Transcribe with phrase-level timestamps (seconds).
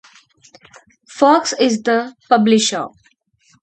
[1.07, 2.87] Fox is the publisher.